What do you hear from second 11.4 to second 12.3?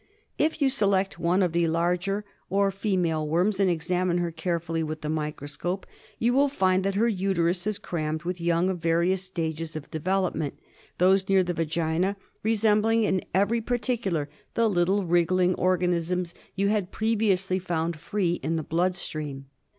the vagina